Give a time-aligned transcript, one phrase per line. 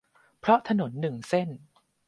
[0.39, 1.49] เพราะถนนหนึ่งเส้น